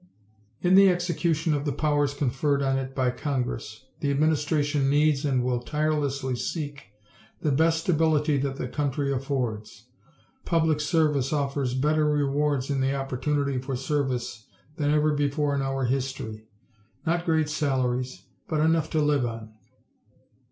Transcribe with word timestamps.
In 0.63 0.73
the 0.73 0.89
execution 0.89 1.53
of 1.53 1.63
the 1.63 1.71
powers 1.71 2.15
conferred 2.15 2.63
on 2.63 2.79
it 2.79 2.95
by 2.95 3.11
Congress, 3.11 3.85
the 3.99 4.09
administration 4.09 4.89
needs 4.89 5.25
and 5.25 5.43
will 5.43 5.59
tirelessly 5.61 6.35
seek 6.35 6.85
the 7.41 7.51
best 7.51 7.87
ability 7.87 8.37
that 8.39 8.55
the 8.55 8.67
country 8.67 9.13
affords. 9.13 9.85
Public 10.43 10.79
service 10.79 11.31
offers 11.31 11.75
better 11.75 12.05
rewards 12.09 12.71
in 12.71 12.81
the 12.81 12.95
opportunity 12.95 13.59
for 13.59 13.75
service 13.75 14.47
than 14.75 14.89
ever 14.89 15.13
before 15.13 15.53
in 15.53 15.61
our 15.61 15.85
history 15.85 16.47
not 17.05 17.23
great 17.23 17.47
salaries, 17.47 18.23
but 18.47 18.59
enough 18.59 18.89
to 18.89 19.01
live 19.03 19.27
on. 19.27 19.51